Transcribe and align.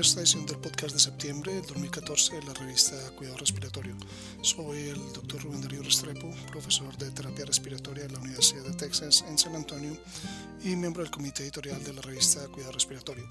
Esta 0.00 0.20
edición 0.20 0.46
del 0.46 0.56
podcast 0.56 0.94
de 0.94 0.98
septiembre 0.98 1.52
del 1.52 1.66
2014 1.66 2.36
de 2.36 2.42
la 2.44 2.54
revista 2.54 2.96
Cuidado 3.16 3.36
Respiratorio. 3.36 3.94
Soy 4.40 4.88
el 4.88 5.12
doctor 5.12 5.42
Rubén 5.42 5.60
Darío 5.60 5.82
Restrepo, 5.82 6.30
profesor 6.50 6.96
de 6.96 7.10
terapia 7.10 7.44
respiratoria 7.44 8.04
de 8.04 8.14
la 8.14 8.20
Universidad 8.20 8.64
de 8.64 8.72
Texas 8.72 9.22
en 9.28 9.36
San 9.36 9.54
Antonio 9.54 9.94
y 10.64 10.74
miembro 10.74 11.02
del 11.02 11.12
comité 11.12 11.42
editorial 11.42 11.84
de 11.84 11.92
la 11.92 12.00
revista 12.00 12.40
Cuidado 12.48 12.72
Respiratorio. 12.72 13.28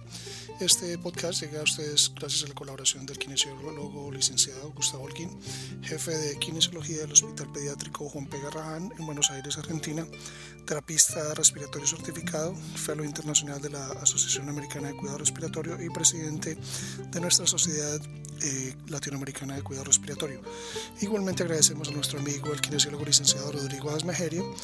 Este 0.59 0.95
podcast 0.99 1.41
llega 1.41 1.61
a 1.61 1.63
ustedes 1.63 2.11
gracias 2.13 2.43
a 2.43 2.47
la 2.49 2.53
colaboración 2.53 3.03
del 3.07 3.17
kinesiólogo 3.17 4.11
licenciado 4.11 4.71
Gustavo 4.71 5.05
Holguín, 5.05 5.39
jefe 5.81 6.11
de 6.11 6.37
kinesiología 6.37 6.97
del 6.97 7.13
Hospital 7.13 7.51
Pediátrico 7.51 8.07
Juan 8.09 8.27
P. 8.27 8.39
Garrahan 8.41 8.91
en 8.97 9.05
Buenos 9.07 9.31
Aires, 9.31 9.57
Argentina, 9.57 10.05
terapista 10.67 11.33
respiratorio 11.33 11.87
certificado, 11.87 12.55
fellow 12.75 13.03
internacional 13.03 13.59
de 13.59 13.71
la 13.71 13.87
Asociación 14.03 14.49
Americana 14.49 14.89
de 14.89 14.95
Cuidado 14.95 15.17
Respiratorio 15.17 15.83
y 15.83 15.89
presidente 15.89 16.58
de 17.11 17.21
nuestra 17.21 17.45
Sociedad 17.47 18.01
eh, 18.41 18.73
Latinoamericana 18.87 19.55
de 19.55 19.63
Cuidado 19.63 19.85
Respiratorio. 19.85 20.41
Igualmente 21.01 21.43
agradecemos 21.43 21.89
a 21.89 21.91
nuestro 21.91 22.19
amigo, 22.19 22.53
el 22.53 22.61
kinesiólogo 22.61 23.03
licenciado 23.03 23.51
Rodrigo 23.51 23.91
Asmejerio, 23.91 24.55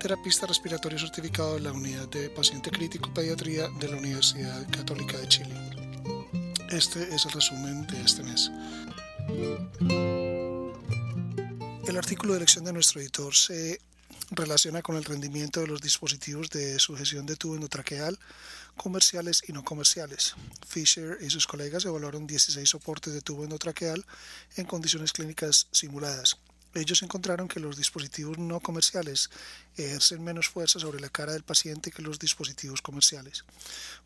terapista 0.00 0.46
respiratorio 0.46 0.98
certificado 0.98 1.54
de 1.54 1.60
la 1.60 1.72
Unidad 1.72 2.08
de 2.08 2.30
Paciente 2.30 2.70
Crítico 2.70 3.12
Pediatría 3.12 3.68
de 3.80 3.88
la 3.88 3.96
Universidad 3.96 4.68
Católica 4.70 5.18
de 5.18 5.28
Chile. 5.28 5.54
Este 6.70 7.14
es 7.14 7.26
el 7.26 7.32
resumen 7.32 7.86
de 7.88 8.00
este 8.02 8.22
mes. 8.22 8.50
El 11.86 11.96
artículo 11.98 12.34
de 12.34 12.38
elección 12.38 12.64
de 12.64 12.72
nuestro 12.72 13.00
editor 13.00 13.34
se 13.34 13.80
relaciona 14.30 14.82
con 14.82 14.96
el 14.96 15.04
rendimiento 15.04 15.60
de 15.60 15.66
los 15.66 15.80
dispositivos 15.80 16.50
de 16.50 16.78
sujeción 16.78 17.26
de 17.26 17.36
tubo 17.36 17.54
endotraqueal 17.54 18.18
comerciales 18.76 19.42
y 19.46 19.52
no 19.52 19.62
comerciales. 19.64 20.34
Fisher 20.66 21.18
y 21.20 21.30
sus 21.30 21.46
colegas 21.46 21.84
evaluaron 21.84 22.26
16 22.26 22.68
soportes 22.68 23.12
de 23.12 23.20
tubo 23.20 23.44
endotraqueal 23.44 24.04
en 24.56 24.66
condiciones 24.66 25.12
clínicas 25.12 25.68
simuladas. 25.70 26.38
Ellos 26.74 27.04
encontraron 27.04 27.46
que 27.46 27.60
los 27.60 27.76
dispositivos 27.76 28.36
no 28.36 28.58
comerciales 28.58 29.30
ejercen 29.76 30.24
menos 30.24 30.48
fuerza 30.48 30.80
sobre 30.80 30.98
la 30.98 31.08
cara 31.08 31.32
del 31.32 31.44
paciente 31.44 31.92
que 31.92 32.02
los 32.02 32.18
dispositivos 32.18 32.82
comerciales. 32.82 33.44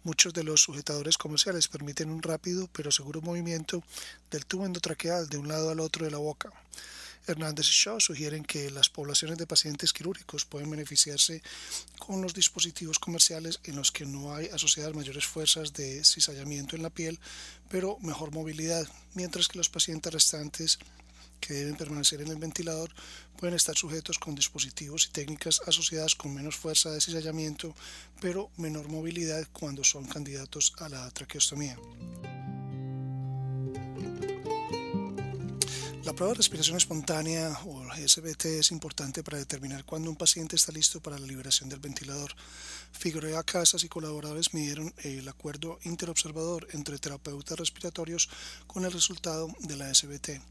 Muchos 0.05 0.35
de 0.35 0.45
los 0.45 0.61
sujetadores 0.61 1.17
comerciales 1.17 1.67
permiten 1.67 2.11
un 2.11 2.23
rápido 2.23 2.69
pero 2.71 2.93
seguro 2.93 3.23
movimiento 3.23 3.83
del 4.31 4.45
tubo 4.45 4.67
endotraqueal 4.67 5.31
de 5.31 5.39
un 5.39 5.49
lado 5.49 5.71
al 5.71 5.81
otro 5.81 6.05
de 6.05 6.11
la 6.11 6.19
boca. 6.19 6.53
Hernández 7.33 7.67
y 7.69 7.73
Shaw 7.73 8.01
sugieren 8.01 8.45
que 8.45 8.71
las 8.71 8.89
poblaciones 8.89 9.39
de 9.39 9.47
pacientes 9.47 9.93
quirúrgicos 9.93 10.45
pueden 10.45 10.71
beneficiarse 10.71 11.43
con 11.99 12.23
los 12.23 12.35
dispositivos 12.35 12.99
comerciales 12.99 13.61
en 13.65 13.77
los 13.77 13.93
que 13.93 14.07
no 14.07 14.35
hay 14.35 14.47
asociadas 14.47 14.95
mayores 14.95 15.27
fuerzas 15.27 15.73
de 15.73 16.05
cizallamiento 16.05 16.77
en 16.77 16.83
la 16.83 16.91
piel, 16.91 17.19
pero 17.69 17.99
mejor 18.01 18.33
movilidad, 18.33 18.89
mientras 19.15 19.49
que 19.49 19.59
los 19.59 19.69
pacientes 19.69 20.13
restantes 20.13 20.79
que 21.41 21.55
deben 21.55 21.77
permanecer 21.77 22.21
en 22.21 22.29
el 22.29 22.37
ventilador 22.37 22.91
pueden 23.37 23.55
estar 23.55 23.77
sujetos 23.77 24.19
con 24.19 24.35
dispositivos 24.35 25.07
y 25.07 25.11
técnicas 25.11 25.61
asociadas 25.67 26.15
con 26.15 26.35
menos 26.35 26.57
fuerza 26.57 26.91
de 26.91 27.01
cizallamiento, 27.01 27.75
pero 28.21 28.51
menor 28.57 28.89
movilidad 28.89 29.47
cuando 29.53 29.85
son 29.85 30.07
candidatos 30.07 30.73
a 30.79 30.89
la 30.89 31.11
traqueostomía. 31.11 31.77
Prueba 36.19 36.33
de 36.33 36.39
respiración 36.39 36.77
espontánea 36.77 37.57
o 37.65 37.85
SBT 37.95 38.59
es 38.59 38.73
importante 38.73 39.23
para 39.23 39.39
determinar 39.39 39.85
cuándo 39.85 40.11
un 40.11 40.17
paciente 40.17 40.57
está 40.57 40.73
listo 40.73 41.01
para 41.01 41.17
la 41.17 41.25
liberación 41.25 41.69
del 41.69 41.79
ventilador. 41.79 42.35
Figueroa 42.91 43.45
Casas 43.45 43.85
y 43.85 43.89
colaboradores 43.89 44.53
midieron 44.53 44.93
el 45.05 45.29
acuerdo 45.29 45.79
interobservador 45.85 46.67
entre 46.73 46.99
terapeutas 46.99 47.57
respiratorios 47.57 48.29
con 48.67 48.85
el 48.85 48.91
resultado 48.91 49.47
de 49.61 49.77
la 49.77 49.95
SBT. 49.95 50.43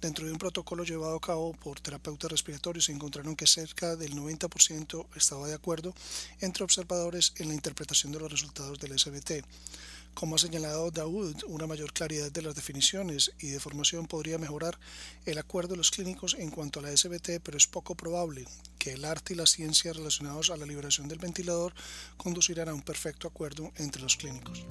Dentro 0.00 0.26
de 0.26 0.32
un 0.32 0.38
protocolo 0.38 0.82
llevado 0.82 1.14
a 1.14 1.20
cabo 1.20 1.52
por 1.52 1.78
terapeutas 1.78 2.32
respiratorios 2.32 2.86
se 2.86 2.92
encontraron 2.92 3.36
que 3.36 3.46
cerca 3.46 3.94
del 3.94 4.16
90% 4.16 5.06
estaba 5.14 5.46
de 5.46 5.54
acuerdo 5.54 5.94
entre 6.40 6.64
observadores 6.64 7.34
en 7.36 7.46
la 7.46 7.54
interpretación 7.54 8.10
de 8.10 8.18
los 8.18 8.32
resultados 8.32 8.80
del 8.80 8.98
SBT. 8.98 9.44
Como 10.14 10.36
ha 10.36 10.38
señalado 10.38 10.92
Dawood, 10.92 11.42
una 11.48 11.66
mayor 11.66 11.92
claridad 11.92 12.30
de 12.30 12.42
las 12.42 12.54
definiciones 12.54 13.32
y 13.40 13.48
de 13.48 13.58
formación 13.58 14.06
podría 14.06 14.38
mejorar 14.38 14.78
el 15.26 15.38
acuerdo 15.38 15.72
de 15.72 15.78
los 15.78 15.90
clínicos 15.90 16.36
en 16.38 16.50
cuanto 16.50 16.78
a 16.78 16.82
la 16.82 16.96
SBT, 16.96 17.40
pero 17.42 17.58
es 17.58 17.66
poco 17.66 17.96
probable 17.96 18.46
que 18.78 18.92
el 18.92 19.04
arte 19.04 19.34
y 19.34 19.36
la 19.36 19.46
ciencia 19.46 19.92
relacionados 19.92 20.50
a 20.50 20.56
la 20.56 20.66
liberación 20.66 21.08
del 21.08 21.18
ventilador 21.18 21.74
conducirán 22.16 22.68
a 22.68 22.74
un 22.74 22.82
perfecto 22.82 23.26
acuerdo 23.26 23.72
entre 23.76 24.02
los 24.02 24.16
clínicos. 24.16 24.64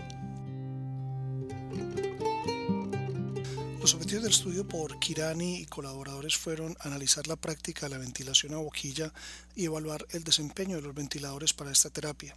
Los 3.82 3.96
objetivos 3.96 4.24
del 4.24 4.32
estudio 4.32 4.66
por 4.66 4.98
Kirani 4.98 5.58
y 5.58 5.66
colaboradores 5.66 6.38
fueron 6.38 6.78
analizar 6.80 7.28
la 7.28 7.36
práctica 7.36 7.88
de 7.88 7.90
la 7.90 7.98
ventilación 7.98 8.54
a 8.54 8.58
boquilla 8.58 9.12
y 9.58 9.66
evaluar 9.66 10.08
el 10.12 10.24
desempeño 10.24 10.78
de 10.78 10.84
los 10.84 10.96
ventiladores 10.96 11.52
para 11.52 11.72
esta 11.72 11.90
terapia. 11.90 12.34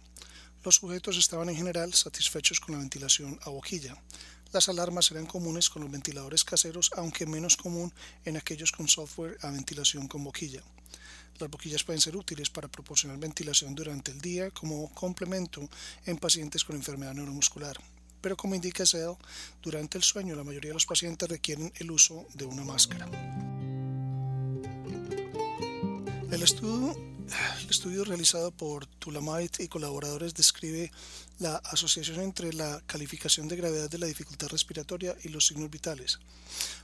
Los 0.67 0.75
sujetos 0.75 1.15
estaban 1.15 1.47
en 1.47 1.55
general 1.55 1.93
satisfechos 1.93 2.59
con 2.59 2.73
la 2.75 2.79
ventilación 2.79 3.39
a 3.43 3.49
boquilla. 3.49 3.95
Las 4.51 4.67
alarmas 4.67 5.09
eran 5.11 5.25
comunes 5.25 5.69
con 5.69 5.81
los 5.81 5.89
ventiladores 5.89 6.43
caseros, 6.43 6.91
aunque 6.97 7.25
menos 7.25 7.55
común 7.55 7.93
en 8.25 8.35
aquellos 8.35 8.73
con 8.73 8.89
software 8.89 9.37
a 9.43 9.49
ventilación 9.49 10.09
con 10.09 10.25
boquilla. 10.25 10.61
Las 11.39 11.49
boquillas 11.49 11.85
pueden 11.85 12.01
ser 12.01 12.17
útiles 12.17 12.49
para 12.49 12.67
proporcionar 12.67 13.17
ventilación 13.17 13.75
durante 13.75 14.11
el 14.11 14.19
día 14.19 14.51
como 14.51 14.93
complemento 14.93 15.69
en 16.05 16.17
pacientes 16.17 16.65
con 16.65 16.75
enfermedad 16.75 17.13
neuromuscular. 17.13 17.77
Pero 18.19 18.35
como 18.35 18.53
indica 18.53 18.85
Sell, 18.85 19.15
durante 19.63 19.97
el 19.97 20.03
sueño 20.03 20.35
la 20.35 20.43
mayoría 20.43 20.71
de 20.71 20.73
los 20.73 20.85
pacientes 20.85 21.29
requieren 21.29 21.71
el 21.77 21.91
uso 21.91 22.27
de 22.33 22.43
una 22.43 22.65
máscara. 22.65 23.07
El 26.29 26.43
estudio 26.43 27.16
el 27.27 27.69
estudio 27.69 28.05
realizado 28.05 28.51
por 28.51 28.85
Tulamait 28.85 29.59
y 29.59 29.67
colaboradores 29.67 30.33
describe 30.33 30.91
la 31.39 31.57
asociación 31.57 32.21
entre 32.21 32.53
la 32.53 32.81
calificación 32.85 33.47
de 33.47 33.57
gravedad 33.57 33.89
de 33.89 33.97
la 33.97 34.07
dificultad 34.07 34.47
respiratoria 34.47 35.15
y 35.23 35.29
los 35.29 35.47
signos 35.47 35.69
vitales, 35.69 36.19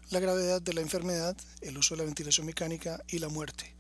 la 0.09 0.19
gravedad 0.19 0.61
de 0.61 0.73
la 0.73 0.81
enfermedad, 0.81 1.35
el 1.61 1.77
uso 1.77 1.95
de 1.95 1.99
la 1.99 2.05
ventilación 2.05 2.45
mecánica 2.45 3.01
y 3.07 3.19
la 3.19 3.29
muerte. 3.29 3.73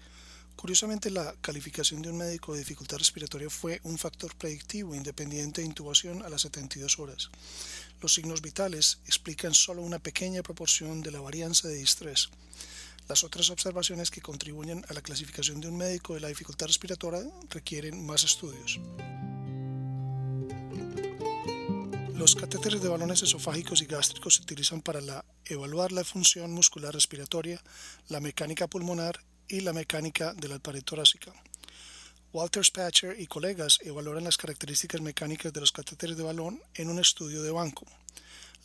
Curiosamente, 0.55 1.09
la 1.09 1.35
calificación 1.41 2.01
de 2.01 2.09
un 2.09 2.17
médico 2.17 2.53
de 2.53 2.59
dificultad 2.59 2.97
respiratoria 2.97 3.49
fue 3.49 3.81
un 3.83 3.97
factor 3.97 4.33
predictivo 4.35 4.95
independiente 4.95 5.61
de 5.61 5.67
intubación 5.67 6.23
a 6.23 6.29
las 6.29 6.43
72 6.43 6.99
horas. 6.99 7.29
Los 8.01 8.13
signos 8.13 8.41
vitales 8.41 8.99
explican 9.05 9.53
solo 9.53 9.81
una 9.81 9.99
pequeña 9.99 10.43
proporción 10.43 11.01
de 11.01 11.11
la 11.11 11.19
varianza 11.19 11.67
de 11.67 11.75
distrés. 11.75 12.29
Las 13.09 13.23
otras 13.23 13.49
observaciones 13.49 14.09
que 14.09 14.21
contribuyen 14.21 14.85
a 14.89 14.93
la 14.93 15.01
clasificación 15.01 15.59
de 15.59 15.67
un 15.67 15.77
médico 15.77 16.13
de 16.13 16.21
la 16.21 16.29
dificultad 16.29 16.67
respiratoria 16.67 17.23
requieren 17.49 18.05
más 18.05 18.23
estudios. 18.23 18.79
Los 22.15 22.35
catéteres 22.35 22.81
de 22.81 22.87
balones 22.87 23.21
esofágicos 23.21 23.81
y 23.81 23.85
gástricos 23.85 24.35
se 24.35 24.43
utilizan 24.43 24.81
para 24.81 25.25
evaluar 25.45 25.91
la 25.91 26.05
función 26.05 26.53
muscular 26.53 26.93
respiratoria, 26.93 27.61
la 28.07 28.21
mecánica 28.21 28.67
pulmonar 28.67 29.19
y 29.49 29.59
la 29.59 29.73
mecánica 29.73 30.33
de 30.33 30.47
la 30.47 30.59
pared 30.59 30.83
torácica. 30.83 31.33
Walter 32.31 32.63
Spatcher 32.63 33.19
y 33.19 33.27
colegas 33.27 33.79
evaluaron 33.83 34.23
las 34.23 34.37
características 34.37 35.01
mecánicas 35.01 35.51
de 35.51 35.59
los 35.59 35.71
catéteres 35.71 36.15
de 36.15 36.23
balón 36.23 36.61
en 36.75 36.89
un 36.89 36.99
estudio 36.99 37.43
de 37.43 37.51
banco. 37.51 37.85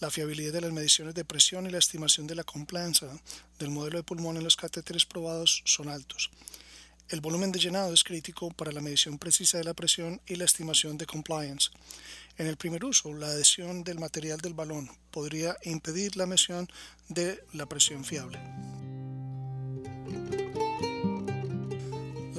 La 0.00 0.10
fiabilidad 0.10 0.53
de 0.53 0.60
las 0.60 0.72
mediciones 0.72 1.14
de 1.14 1.25
presión 1.25 1.66
y 1.66 1.70
la 1.70 1.78
estimación 1.78 2.28
de 2.28 2.36
la 2.36 2.44
compliance 2.44 3.04
del 3.59 3.70
modelo 3.70 3.98
de 3.98 4.04
pulmón 4.04 4.36
en 4.36 4.44
los 4.44 4.56
catéteres 4.56 5.04
probados 5.04 5.62
son 5.64 5.88
altos. 5.88 6.31
El 7.09 7.20
volumen 7.20 7.50
de 7.50 7.59
llenado 7.59 7.92
es 7.92 8.04
crítico 8.04 8.50
para 8.50 8.70
la 8.70 8.81
medición 8.81 9.19
precisa 9.19 9.59
de 9.59 9.64
la 9.64 9.75
presión 9.75 10.20
y 10.26 10.36
la 10.36 10.44
estimación 10.44 10.98
de 10.98 11.06
compliance. 11.06 11.70
En 12.36 12.47
el 12.47 12.56
primer 12.56 12.84
uso, 12.84 13.12
la 13.12 13.27
adhesión 13.27 13.83
del 13.83 13.98
material 13.98 14.39
del 14.41 14.54
balón 14.54 14.89
podría 15.10 15.56
impedir 15.65 16.16
la 16.16 16.27
medición 16.27 16.68
de 17.09 17.42
la 17.54 17.66
presión 17.66 18.04
fiable. 18.04 18.39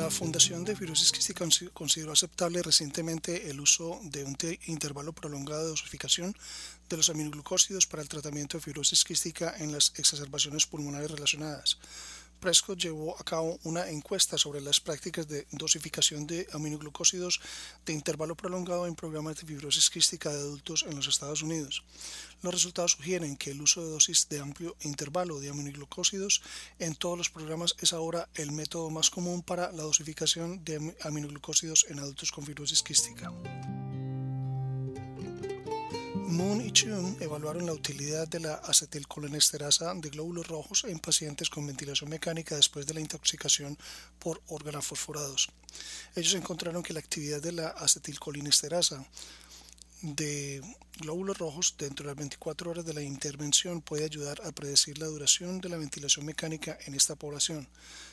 La 0.10 0.16
Fundación 0.16 0.66
de 0.66 0.76
Fibrosis 0.76 1.12
Quística 1.12 1.46
consideró 1.72 2.14
aceptable 2.14 2.64
recientemente 2.64 3.52
el 3.52 3.62
uso 3.62 4.02
de 4.06 4.24
un 4.24 4.36
intervalo 4.66 5.14
prolongado 5.14 5.62
de 5.62 5.70
dosificación 5.70 6.36
de 6.90 6.98
los 6.98 7.12
aminoglucósidos 7.12 7.86
para 7.86 8.02
el 8.02 8.10
tratamiento 8.10 8.58
de 8.58 8.64
fibrosis 8.64 9.04
quística 9.04 9.54
en 9.60 9.72
las 9.72 9.94
exacerbaciones 9.98 10.66
pulmonares 10.66 11.12
relacionadas. 11.12 11.78
Prescott 12.40 12.80
llevó 12.80 13.20
a 13.20 13.24
cabo 13.24 13.60
una 13.64 13.90
encuesta 13.90 14.38
sobre 14.38 14.62
las 14.62 14.80
prácticas 14.80 15.28
de 15.28 15.46
dosificación 15.52 16.26
de 16.26 16.48
aminoglucósidos 16.54 17.42
de 17.86 17.94
intervalo 17.94 18.36
prolongado 18.36 18.88
en 18.88 18.96
programas 18.96 19.38
de 19.38 19.46
fibrosis 19.46 19.90
quística 19.90 20.30
de 20.30 20.40
adultos 20.40 20.86
en 20.88 20.96
los 20.96 21.08
Estados 21.08 21.42
Unidos. 21.42 21.84
Los 22.42 22.54
resultados 22.54 22.94
sugieren 22.94 23.36
que 23.36 23.52
el 23.52 23.62
uso 23.62 23.84
de 23.84 23.92
dosis 23.92 24.28
de 24.30 24.40
amplio 24.40 24.76
intervalo 24.82 25.40
de 25.40 25.50
aminoglucósidos 25.50 26.42
en 26.80 26.96
todos 26.96 27.18
los 27.18 27.30
programas 27.30 27.76
es 27.80 27.94
ahora 27.94 28.30
el 28.36 28.52
método 28.52 28.90
más 28.90 29.10
común 29.10 29.42
para 29.42 29.72
la 29.72 29.84
dosificación 29.84 30.64
de 30.64 30.96
aminoglucósidos 31.02 31.86
en 31.90 32.00
adultos 32.00 32.32
con 32.32 32.46
fibrosis 32.46 32.84
quística. 32.84 33.32
Moon 36.30 36.62
y 36.62 36.72
Chun 36.72 37.18
evaluaron 37.20 37.66
la 37.66 37.74
utilidad 37.74 38.28
de 38.28 38.40
la 38.40 38.54
acetilcolinesterasa 38.54 39.96
de 39.96 40.10
glóbulos 40.12 40.48
rojos 40.48 40.84
en 40.84 41.00
pacientes 41.00 41.50
con 41.50 41.66
ventilación 41.66 42.08
mecánica 42.08 42.56
después 42.56 42.86
de 42.86 42.94
la 42.94 43.00
intoxicación 43.00 43.76
por 44.20 44.40
organofosforados. 44.48 45.50
Ellos 46.16 46.36
encontraron 46.36 46.84
que 46.84 46.94
la 46.94 47.00
actividad 47.00 47.42
de 47.42 47.54
la 47.54 47.70
acetilcolinesterasa 47.70 49.04
de 50.02 50.62
glóbulos 51.00 51.38
rojos 51.38 51.76
dentro 51.78 52.04
de 52.04 52.12
las 52.12 52.18
24 52.18 52.72
horas 52.72 52.86
de 52.86 52.94
la 52.94 53.02
intervención 53.02 53.82
puede 53.82 54.06
ayudar 54.06 54.42
a 54.46 54.52
predecir 54.52 54.98
la 54.98 55.08
duración 55.08 55.62
de 55.62 55.70
la 55.70 55.78
ventilación 55.78 56.26
mecánica 56.26 56.78
en 56.86 56.96
esta 56.96 57.16
población. 57.16 57.68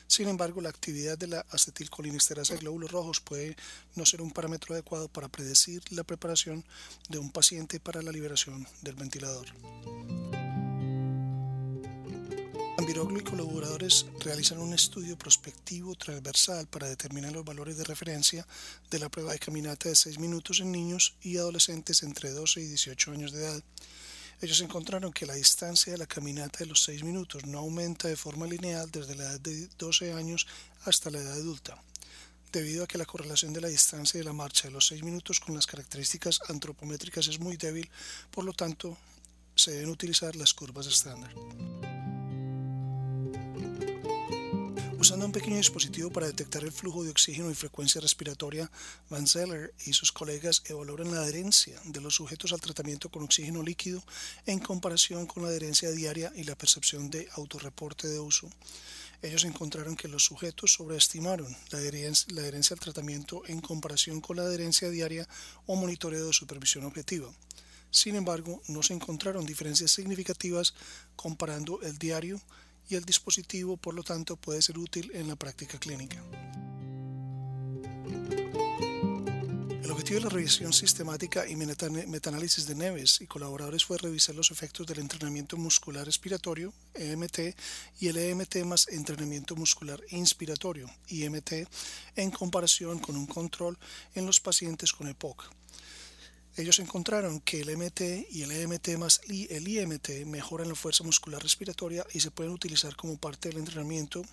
Sin 0.07 0.27
embargo, 0.27 0.61
la 0.61 0.69
actividad 0.69 1.17
de 1.17 1.27
la 1.27 1.45
acetilcolinesterasa 1.51 2.53
de 2.53 2.59
glóbulos 2.59 2.91
rojos 2.91 3.19
puede 3.19 3.55
no 3.95 4.05
ser 4.05 4.21
un 4.21 4.31
parámetro 4.31 4.73
adecuado 4.73 5.07
para 5.07 5.27
predecir 5.27 5.81
la 5.91 6.03
preparación 6.03 6.63
de 7.09 7.19
un 7.19 7.31
paciente 7.31 7.79
para 7.79 8.01
la 8.01 8.11
liberación 8.11 8.67
del 8.81 8.95
ventilador. 8.95 9.47
Ambiroglu 12.77 13.19
y 13.19 13.23
colaboradores 13.23 14.05
realizan 14.19 14.59
un 14.59 14.71
estudio 14.71 15.17
prospectivo 15.17 15.95
transversal 15.95 16.67
para 16.67 16.87
determinar 16.87 17.31
los 17.31 17.43
valores 17.43 17.75
de 17.75 17.83
referencia 17.83 18.45
de 18.91 18.99
la 18.99 19.09
prueba 19.09 19.31
de 19.31 19.39
caminata 19.39 19.89
de 19.89 19.95
6 19.95 20.19
minutos 20.19 20.59
en 20.59 20.71
niños 20.71 21.15
y 21.23 21.37
adolescentes 21.37 22.03
entre 22.03 22.29
12 22.29 22.61
y 22.61 22.67
18 22.67 23.11
años 23.13 23.31
de 23.31 23.45
edad. 23.45 23.63
Ellos 24.41 24.61
encontraron 24.61 25.11
que 25.11 25.25
la 25.25 25.33
distancia 25.33 25.91
de 25.91 25.97
la 25.97 26.05
caminata 26.05 26.59
de 26.59 26.67
los 26.67 26.83
6 26.83 27.03
minutos 27.03 27.47
no 27.47 27.57
aumenta 27.57 28.09
de 28.09 28.15
forma 28.15 28.45
lineal 28.45 28.91
desde 28.91 29.15
la 29.15 29.23
edad 29.23 29.39
de 29.39 29.67
12 29.79 30.13
años 30.13 30.45
hasta 30.85 31.09
la 31.09 31.17
edad 31.17 31.33
adulta, 31.33 31.81
debido 32.51 32.83
a 32.83 32.87
que 32.87 32.99
la 32.99 33.05
correlación 33.05 33.53
de 33.53 33.61
la 33.61 33.69
distancia 33.69 34.19
de 34.19 34.23
la 34.23 34.33
marcha 34.33 34.67
de 34.67 34.73
los 34.73 34.85
6 34.85 35.01
minutos 35.01 35.39
con 35.39 35.55
las 35.55 35.65
características 35.65 36.41
antropométricas 36.47 37.27
es 37.27 37.39
muy 37.39 37.57
débil, 37.57 37.89
por 38.29 38.45
lo 38.45 38.53
tanto 38.53 38.95
se 39.55 39.71
deben 39.71 39.89
utilizar 39.89 40.35
las 40.35 40.53
curvas 40.53 40.85
estándar. 40.85 41.33
Usando 44.99 45.27
un 45.27 45.31
pequeño 45.31 45.57
dispositivo 45.57 46.09
para 46.09 46.25
detectar 46.25 46.63
el 46.63 46.71
flujo 46.71 47.03
de 47.03 47.11
oxígeno 47.11 47.51
y 47.51 47.53
frecuencia 47.53 48.01
respiratoria, 48.01 48.71
Van 49.11 49.27
Zeller 49.27 49.71
y 49.85 49.93
sus 49.93 50.11
colegas 50.11 50.63
evaluaron 50.65 51.13
la 51.13 51.21
adherencia 51.21 51.79
de 51.85 52.01
los 52.01 52.15
sujetos 52.15 52.51
al 52.51 52.61
tratamiento 52.61 53.09
con 53.09 53.21
oxígeno 53.21 53.61
líquido 53.61 54.03
en 54.47 54.57
comparación 54.57 55.27
con 55.27 55.43
la 55.43 55.49
adherencia 55.49 55.91
diaria 55.91 56.33
y 56.35 56.45
la 56.45 56.57
percepción 56.57 57.11
de 57.11 57.29
autorreporte 57.33 58.07
de 58.07 58.19
uso. 58.19 58.49
Ellos 59.21 59.43
encontraron 59.43 59.95
que 59.95 60.07
los 60.07 60.25
sujetos 60.25 60.73
sobreestimaron 60.73 61.55
la 61.69 61.77
adherencia, 61.77 62.33
la 62.33 62.41
adherencia 62.41 62.73
al 62.73 62.79
tratamiento 62.79 63.43
en 63.45 63.61
comparación 63.61 64.19
con 64.19 64.37
la 64.37 64.43
adherencia 64.43 64.89
diaria 64.89 65.29
o 65.67 65.75
monitoreo 65.75 66.25
de 66.25 66.33
supervisión 66.33 66.85
objetiva. 66.85 67.31
Sin 67.91 68.15
embargo, 68.15 68.63
no 68.67 68.81
se 68.81 68.95
encontraron 68.95 69.45
diferencias 69.45 69.91
significativas 69.91 70.73
comparando 71.15 71.81
el 71.83 71.99
diario 71.99 72.41
y 72.89 72.95
el 72.95 73.05
dispositivo 73.05 73.77
por 73.77 73.93
lo 73.93 74.03
tanto 74.03 74.35
puede 74.35 74.61
ser 74.61 74.77
útil 74.77 75.11
en 75.13 75.27
la 75.27 75.35
práctica 75.35 75.77
clínica. 75.77 76.23
El 79.83 79.91
objetivo 79.91 80.19
de 80.19 80.25
la 80.25 80.29
revisión 80.29 80.73
sistemática 80.73 81.47
y 81.47 81.55
metaanálisis 81.55 82.67
de 82.67 82.75
Neves 82.75 83.21
y 83.21 83.25
colaboradores 83.25 83.85
fue 83.85 83.97
revisar 83.97 84.35
los 84.35 84.51
efectos 84.51 84.85
del 84.85 84.99
entrenamiento 84.99 85.55
muscular 85.55 86.05
respiratorio, 86.05 86.73
EMT, 86.93 87.55
y 88.01 88.07
el 88.07 88.17
EMT 88.17 88.57
más 88.65 88.89
entrenamiento 88.89 89.55
muscular 89.55 90.01
inspiratorio, 90.09 90.89
IMT, 91.07 91.67
en 92.15 92.31
comparación 92.31 92.99
con 92.99 93.15
un 93.15 93.27
control 93.27 93.77
en 94.13 94.25
los 94.25 94.41
pacientes 94.41 94.91
con 94.91 95.07
EPOC. 95.07 95.49
Ellos 96.57 96.79
encontraron 96.79 97.39
que 97.39 97.61
el 97.61 97.77
MT 97.77 98.31
y 98.31 98.41
el 98.41 98.51
EMT 98.51 98.97
más 98.97 99.21
el 99.29 99.67
IMT 99.67 100.25
mejoran 100.25 100.67
la 100.67 100.73
fuerza 100.73 101.03
muscular 101.03 101.41
respiratoria 101.41 102.03
y 102.13 102.19
se 102.19 102.31
pueden 102.31 102.51
utilizar 102.51 102.95
como 102.95 103.15
parte 103.17 103.49
del 103.49 103.59
entrenamiento 103.59 104.23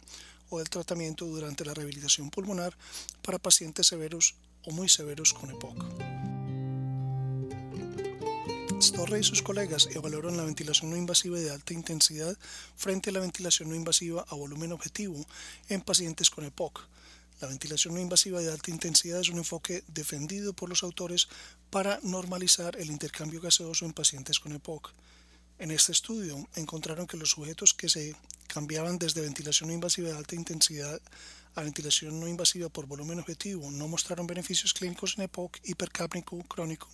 o 0.48 0.56
del 0.56 0.70
tratamiento 0.70 1.26
durante 1.26 1.66
la 1.66 1.74
rehabilitación 1.74 2.30
pulmonar 2.30 2.74
para 3.20 3.38
pacientes 3.38 3.88
severos 3.88 4.36
o 4.64 4.70
muy 4.70 4.88
severos 4.88 5.34
con 5.34 5.50
EPOC. 5.50 5.84
Storre 8.80 9.20
y 9.20 9.24
sus 9.24 9.42
colegas 9.42 9.90
evaluaron 9.94 10.38
la 10.38 10.44
ventilación 10.44 10.90
no 10.90 10.96
invasiva 10.96 11.38
de 11.38 11.50
alta 11.50 11.74
intensidad 11.74 12.38
frente 12.74 13.10
a 13.10 13.12
la 13.12 13.20
ventilación 13.20 13.68
no 13.68 13.74
invasiva 13.74 14.24
a 14.30 14.34
volumen 14.34 14.72
objetivo 14.72 15.26
en 15.68 15.82
pacientes 15.82 16.30
con 16.30 16.46
EPOC 16.46 16.88
la 17.40 17.48
ventilación 17.48 17.94
no 17.94 18.00
invasiva 18.00 18.40
de 18.40 18.50
alta 18.50 18.70
intensidad 18.70 19.20
es 19.20 19.28
un 19.28 19.38
enfoque 19.38 19.84
defendido 19.88 20.52
por 20.52 20.68
los 20.68 20.82
autores 20.82 21.28
para 21.74 21.98
normalizar 22.04 22.76
el 22.76 22.88
intercambio 22.88 23.40
gaseoso 23.40 23.84
en 23.84 23.92
pacientes 23.92 24.38
con 24.38 24.52
EPOC. 24.52 24.92
En 25.58 25.72
este 25.72 25.90
estudio 25.90 26.48
encontraron 26.54 27.08
que 27.08 27.16
los 27.16 27.30
sujetos 27.30 27.74
que 27.74 27.88
se 27.88 28.14
cambiaban 28.46 28.96
desde 28.96 29.22
ventilación 29.22 29.66
no 29.70 29.74
invasiva 29.74 30.10
de 30.10 30.16
alta 30.16 30.36
intensidad 30.36 31.00
a 31.56 31.62
ventilación 31.62 32.20
no 32.20 32.28
invasiva 32.28 32.68
por 32.68 32.86
volumen 32.86 33.18
objetivo 33.18 33.72
no 33.72 33.88
mostraron 33.88 34.28
beneficios 34.28 34.72
clínicos 34.72 35.18
en 35.18 35.24
EPOC 35.24 35.58
hipercápnico 35.64 36.38
crónico. 36.44 36.88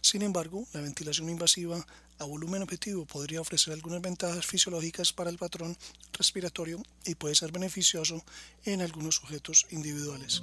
Sin 0.00 0.22
embargo, 0.22 0.64
la 0.74 0.80
ventilación 0.80 1.28
invasiva 1.28 1.84
a 2.20 2.24
volumen 2.24 2.62
objetivo 2.62 3.06
podría 3.06 3.40
ofrecer 3.40 3.72
algunas 3.72 4.00
ventajas 4.00 4.46
fisiológicas 4.46 5.12
para 5.12 5.30
el 5.30 5.38
patrón 5.38 5.76
respiratorio 6.12 6.80
y 7.04 7.16
puede 7.16 7.34
ser 7.34 7.50
beneficioso 7.50 8.22
en 8.64 8.80
algunos 8.80 9.16
sujetos 9.16 9.66
individuales. 9.70 10.42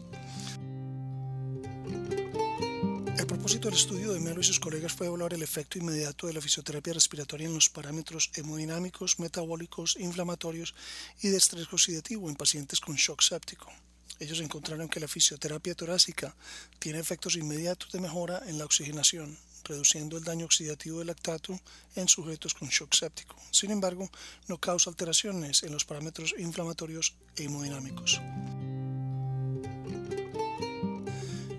Propósito 3.47 3.69
del 3.69 3.77
estudio 3.77 4.11
de 4.11 4.19
Melo 4.19 4.41
y 4.41 4.43
sus 4.43 4.59
colegas 4.59 4.91
fue 4.91 5.07
evaluar 5.07 5.33
el 5.33 5.41
efecto 5.41 5.77
inmediato 5.77 6.27
de 6.27 6.33
la 6.33 6.41
fisioterapia 6.41 6.91
respiratoria 6.91 7.47
en 7.47 7.53
los 7.53 7.69
parámetros 7.69 8.29
hemodinámicos, 8.35 9.19
metabólicos, 9.19 9.95
inflamatorios 9.97 10.75
y 11.21 11.29
de 11.29 11.37
estrés 11.37 11.71
oxidativo 11.71 12.27
en 12.27 12.35
pacientes 12.35 12.81
con 12.81 12.97
shock 12.97 13.21
séptico. 13.21 13.71
Ellos 14.19 14.41
encontraron 14.41 14.89
que 14.89 14.99
la 14.99 15.07
fisioterapia 15.07 15.75
torácica 15.75 16.35
tiene 16.77 16.99
efectos 16.99 17.37
inmediatos 17.37 17.93
de 17.93 18.01
mejora 18.01 18.43
en 18.47 18.57
la 18.57 18.65
oxigenación, 18.65 19.37
reduciendo 19.63 20.17
el 20.17 20.25
daño 20.25 20.43
oxidativo 20.43 20.97
del 20.97 21.07
lactato 21.07 21.57
en 21.95 22.09
sujetos 22.09 22.53
con 22.53 22.67
shock 22.67 22.93
séptico. 22.95 23.37
Sin 23.51 23.71
embargo, 23.71 24.11
no 24.49 24.57
causa 24.57 24.89
alteraciones 24.89 25.63
en 25.63 25.71
los 25.71 25.85
parámetros 25.85 26.35
inflamatorios 26.37 27.15
e 27.37 27.45
hemodinámicos. 27.45 28.19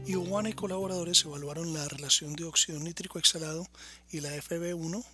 Iowana 0.08 0.48
y 0.48 0.54
colaboradores 0.54 1.22
evaluaron 1.26 1.74
la 1.74 1.86
relación 1.86 2.32
de 2.32 2.44
óxido 2.44 2.80
nítrico 2.80 3.18
exhalado 3.18 3.68
y 4.10 4.20
la 4.20 4.34
FB1 4.34 5.04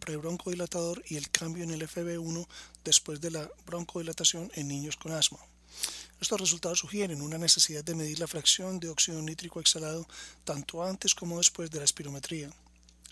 prebroncodilatador 0.00 1.04
y 1.06 1.14
el 1.14 1.30
cambio 1.30 1.62
en 1.62 1.70
el 1.70 1.88
FB1 1.88 2.48
después 2.82 3.20
de 3.20 3.30
la 3.30 3.48
broncodilatación 3.64 4.50
en 4.56 4.66
niños 4.66 4.96
con 4.96 5.12
asma. 5.12 5.38
Estos 6.20 6.40
resultados 6.40 6.80
sugieren 6.80 7.22
una 7.22 7.38
necesidad 7.38 7.84
de 7.84 7.94
medir 7.94 8.18
la 8.18 8.26
fracción 8.26 8.80
de 8.80 8.88
óxido 8.88 9.22
nítrico 9.22 9.60
exhalado 9.60 10.04
tanto 10.42 10.82
antes 10.82 11.14
como 11.14 11.38
después 11.38 11.70
de 11.70 11.78
la 11.78 11.84
espirometría. 11.84 12.50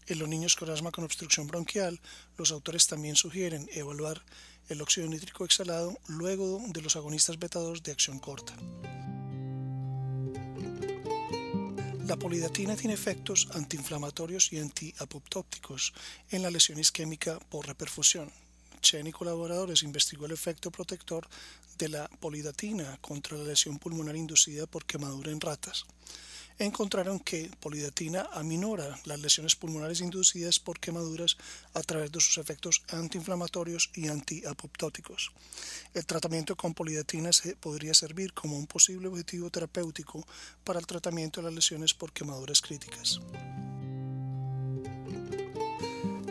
En 0.08 0.18
los 0.18 0.28
niños 0.28 0.56
con 0.56 0.68
asma 0.70 0.90
con 0.90 1.04
obstrucción 1.04 1.46
bronquial, 1.46 2.00
los 2.36 2.50
autores 2.50 2.88
también 2.88 3.14
sugieren 3.14 3.70
evaluar 3.72 4.24
el 4.68 4.82
óxido 4.82 5.06
nítrico 5.06 5.44
exhalado 5.44 5.96
luego 6.08 6.60
de 6.66 6.82
los 6.82 6.96
agonistas 6.96 7.38
beta 7.38 7.60
2 7.60 7.84
de 7.84 7.92
acción 7.92 8.18
corta. 8.18 8.56
La 12.08 12.16
polidatina 12.16 12.74
tiene 12.74 12.94
efectos 12.94 13.48
antiinflamatorios 13.52 14.50
y 14.54 14.58
antiapoptópticos 14.58 15.92
en 16.30 16.40
la 16.40 16.50
lesión 16.50 16.78
isquémica 16.78 17.38
por 17.38 17.66
reperfusión. 17.66 18.32
Chen 18.80 19.06
y 19.08 19.12
colaboradores 19.12 19.82
investigó 19.82 20.24
el 20.24 20.32
efecto 20.32 20.70
protector 20.70 21.28
de 21.76 21.90
la 21.90 22.08
polidatina 22.08 22.96
contra 23.02 23.36
la 23.36 23.44
lesión 23.44 23.78
pulmonar 23.78 24.16
inducida 24.16 24.66
por 24.66 24.86
quemadura 24.86 25.30
en 25.30 25.42
ratas 25.42 25.84
encontraron 26.58 27.20
que 27.20 27.50
polidatina 27.60 28.28
aminora 28.32 28.98
las 29.04 29.20
lesiones 29.20 29.54
pulmonares 29.54 30.00
inducidas 30.00 30.58
por 30.58 30.80
quemaduras 30.80 31.36
a 31.74 31.82
través 31.82 32.10
de 32.10 32.20
sus 32.20 32.38
efectos 32.38 32.82
antiinflamatorios 32.88 33.90
y 33.94 34.08
antiapoptóticos. 34.08 35.30
El 35.94 36.04
tratamiento 36.04 36.56
con 36.56 36.74
polidatina 36.74 37.30
podría 37.60 37.94
servir 37.94 38.32
como 38.32 38.58
un 38.58 38.66
posible 38.66 39.08
objetivo 39.08 39.50
terapéutico 39.50 40.26
para 40.64 40.80
el 40.80 40.86
tratamiento 40.86 41.40
de 41.40 41.46
las 41.46 41.54
lesiones 41.54 41.94
por 41.94 42.12
quemaduras 42.12 42.60
críticas. 42.60 43.20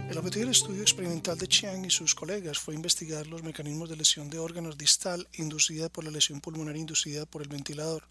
El 0.09 0.17
objetivo 0.17 0.45
del 0.45 0.51
estudio 0.51 0.81
experimental 0.81 1.37
de 1.37 1.47
Chiang 1.47 1.85
y 1.85 1.89
sus 1.89 2.15
colegas 2.15 2.57
fue 2.57 2.73
investigar 2.73 3.27
los 3.27 3.43
mecanismos 3.43 3.89
de 3.89 3.97
lesión 3.97 4.29
de 4.29 4.39
órganos 4.39 4.77
distal 4.77 5.27
inducida 5.33 5.89
por 5.89 6.03
la 6.03 6.11
lesión 6.11 6.41
pulmonar 6.41 6.75
inducida 6.75 7.25
por 7.25 7.41
el 7.41 7.49
ventilador 7.49 8.03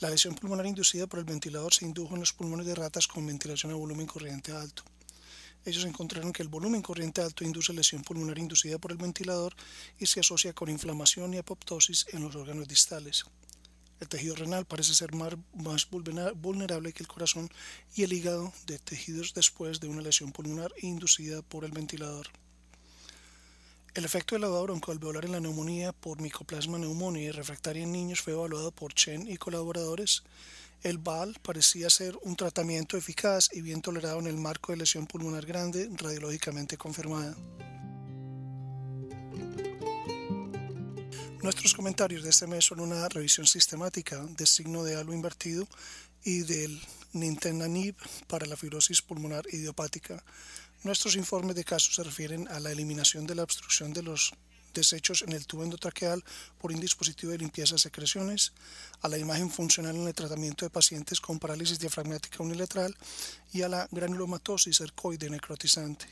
la 0.00 0.10
lesión 0.10 0.34
pulmonar 0.34 0.66
inducida 0.66 1.06
por 1.06 1.20
el 1.20 1.24
ventilador 1.24 1.72
se 1.72 1.84
indujo 1.84 2.14
en 2.14 2.20
los 2.20 2.32
pulmones 2.32 2.66
de 2.66 2.74
ratas 2.74 3.06
con 3.06 3.26
ventilación 3.26 3.72
a 3.72 3.76
volumen 3.76 4.06
corriente 4.06 4.50
alto. 4.52 4.82
Ellos 5.64 5.84
encontraron 5.84 6.32
que 6.32 6.42
el 6.42 6.48
volumen 6.48 6.82
corriente 6.82 7.22
alto 7.22 7.44
induce 7.44 7.72
lesión 7.72 8.02
pulmonar 8.02 8.38
inducida 8.38 8.78
por 8.78 8.92
el 8.92 8.98
ventilador 8.98 9.54
y 9.98 10.06
se 10.06 10.20
asocia 10.20 10.52
con 10.52 10.68
inflamación 10.68 11.32
y 11.32 11.38
apoptosis 11.38 12.06
en 12.12 12.22
los 12.22 12.34
órganos 12.34 12.68
distales. 12.68 13.24
El 14.00 14.08
tejido 14.08 14.34
renal 14.34 14.66
parece 14.66 14.92
ser 14.92 15.14
más 15.14 15.88
vulnerable 15.88 16.92
que 16.92 17.02
el 17.02 17.08
corazón 17.08 17.48
y 17.94 18.02
el 18.02 18.12
hígado 18.12 18.52
de 18.66 18.78
tejidos 18.78 19.32
después 19.32 19.80
de 19.80 19.88
una 19.88 20.02
lesión 20.02 20.32
pulmonar 20.32 20.72
inducida 20.82 21.40
por 21.40 21.64
el 21.64 21.70
ventilador. 21.70 22.28
El 23.94 24.04
efecto 24.04 24.34
del 24.34 24.42
lavado 24.42 24.64
broncoalveolar 24.64 25.24
en 25.24 25.32
la 25.32 25.40
neumonía 25.40 25.92
por 25.92 26.20
micoplasma 26.20 26.78
neumonía 26.78 27.28
y 27.28 27.30
refractaria 27.30 27.84
en 27.84 27.92
niños 27.92 28.20
fue 28.20 28.32
evaluado 28.32 28.72
por 28.72 28.92
Chen 28.92 29.30
y 29.30 29.36
colaboradores. 29.36 30.24
El 30.82 30.98
BAL 30.98 31.36
parecía 31.40 31.88
ser 31.90 32.18
un 32.22 32.34
tratamiento 32.34 32.96
eficaz 32.96 33.50
y 33.52 33.60
bien 33.60 33.82
tolerado 33.82 34.18
en 34.18 34.26
el 34.26 34.36
marco 34.36 34.72
de 34.72 34.78
lesión 34.78 35.06
pulmonar 35.06 35.46
grande 35.46 35.88
radiológicamente 35.92 36.76
confirmada. 36.76 37.36
Nuestros 41.40 41.72
comentarios 41.72 42.24
de 42.24 42.30
este 42.30 42.48
mes 42.48 42.64
son 42.64 42.80
una 42.80 43.08
revisión 43.08 43.46
sistemática 43.46 44.16
del 44.36 44.46
signo 44.48 44.82
de 44.82 44.96
halo 44.96 45.12
invertido 45.12 45.68
y 46.24 46.40
del 46.40 46.80
nintedanib 47.12 47.94
para 48.26 48.46
la 48.46 48.56
fibrosis 48.56 49.02
pulmonar 49.02 49.44
idiopática. 49.52 50.24
Nuestros 50.84 51.16
informes 51.16 51.56
de 51.56 51.64
casos 51.64 51.94
se 51.94 52.02
refieren 52.02 52.46
a 52.48 52.60
la 52.60 52.70
eliminación 52.70 53.26
de 53.26 53.34
la 53.34 53.42
obstrucción 53.42 53.94
de 53.94 54.02
los 54.02 54.34
desechos 54.74 55.22
en 55.22 55.32
el 55.32 55.46
tubo 55.46 55.64
endotraqueal 55.64 56.22
por 56.60 56.72
un 56.72 56.78
dispositivo 56.78 57.32
de 57.32 57.38
limpieza 57.38 57.76
de 57.76 57.78
secreciones, 57.78 58.52
a 59.00 59.08
la 59.08 59.16
imagen 59.16 59.50
funcional 59.50 59.96
en 59.96 60.06
el 60.06 60.12
tratamiento 60.12 60.66
de 60.66 60.70
pacientes 60.70 61.22
con 61.22 61.38
parálisis 61.38 61.78
diafragmática 61.78 62.42
unilateral 62.42 62.94
y 63.50 63.62
a 63.62 63.70
la 63.70 63.88
granulomatosis 63.92 64.76
cercoide 64.76 65.30
necrotizante. 65.30 66.06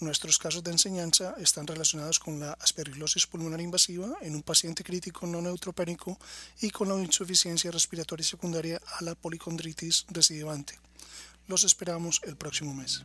Nuestros 0.00 0.36
casos 0.36 0.62
de 0.62 0.72
enseñanza 0.72 1.34
están 1.38 1.66
relacionados 1.66 2.18
con 2.18 2.38
la 2.38 2.52
aspergilosis 2.60 3.26
pulmonar 3.26 3.62
invasiva 3.62 4.18
en 4.20 4.34
un 4.34 4.42
paciente 4.42 4.84
crítico 4.84 5.26
no 5.26 5.40
neutropénico 5.40 6.18
y 6.60 6.68
con 6.68 6.90
la 6.90 7.02
insuficiencia 7.02 7.70
respiratoria 7.70 8.26
secundaria 8.26 8.78
a 8.98 9.04
la 9.04 9.14
policondritis 9.14 10.04
recidivante. 10.10 10.78
Los 11.46 11.64
esperamos 11.64 12.20
el 12.24 12.36
próximo 12.36 12.74
mes. 12.74 13.04